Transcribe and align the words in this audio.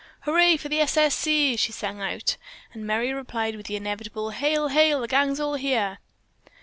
"Hurray 0.21 0.57
for 0.57 0.67
the 0.67 0.79
'S. 0.79 0.97
S. 0.97 1.15
C.'!" 1.15 1.55
she 1.55 1.71
sang 1.71 2.01
out, 2.01 2.35
and 2.73 2.87
Merry 2.87 3.13
replied 3.13 3.55
with 3.55 3.67
the 3.67 3.75
inevitable, 3.75 4.31
"Hail! 4.31 4.69
Hail! 4.69 5.01
The 5.01 5.07
gang's 5.07 5.39
all 5.39 5.53
here!" 5.53 5.99